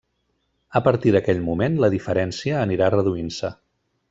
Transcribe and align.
A 0.79 0.81
partir 0.87 1.13
d'aquell 1.15 1.43
moment 1.51 1.77
la 1.85 1.91
diferència 1.97 2.59
anirà 2.67 2.91
reduint-se. 2.97 3.53